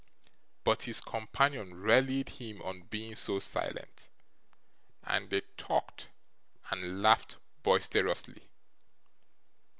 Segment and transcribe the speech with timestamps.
[0.63, 4.09] But his companion rallied him on being so silent,
[5.03, 6.07] and they talked
[6.71, 8.49] and laughed boisterously.